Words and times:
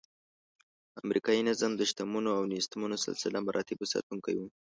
امریکایي 1.05 1.41
نظم 1.49 1.71
د 1.75 1.81
شتمنو 1.89 2.29
او 2.37 2.43
نیستمنو 2.53 2.97
سلسله 3.05 3.37
مراتبو 3.47 3.85
ساتونکی 3.93 4.35
و. 4.37 4.41